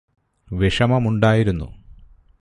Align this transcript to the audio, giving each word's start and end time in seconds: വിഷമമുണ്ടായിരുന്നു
വിഷമമുണ്ടായിരുന്നു 0.47 1.67